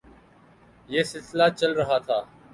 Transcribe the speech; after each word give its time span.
یہ 0.89 1.03
سلسلہ 1.11 1.47
چل 1.59 1.71
رہا 1.79 1.97
تھا۔ 2.05 2.19